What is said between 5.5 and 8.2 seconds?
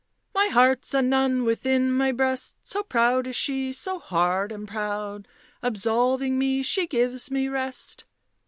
Absolving me, she gives me rest